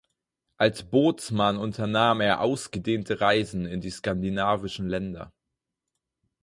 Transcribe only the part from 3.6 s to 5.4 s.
in die skandinavischen Länder.